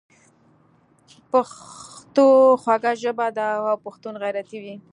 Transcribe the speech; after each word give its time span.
پښتو 1.31 2.25
خوږه 2.61 2.93
ژبه 3.01 3.27
ده 3.37 3.47
او 3.71 3.77
پښتون 3.85 4.13
غیرتي 4.23 4.57
وي. 4.63 4.75